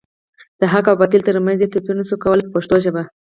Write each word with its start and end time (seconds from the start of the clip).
د 0.59 0.61
حق 0.71 0.85
او 0.91 0.99
باطل 1.01 1.21
تر 1.27 1.35
منځ 1.45 1.57
یې 1.61 1.71
توپیر 1.73 1.95
نشو 1.99 2.21
کولای 2.23 2.45
په 2.45 2.51
پښتو 2.55 2.75
ژبه. 2.83 3.03